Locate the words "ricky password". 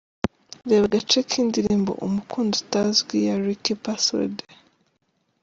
3.45-4.35